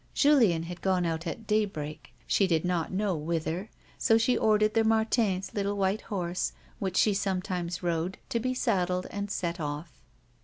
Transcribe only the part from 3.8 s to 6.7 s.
so she ordered the Martins' little white horse,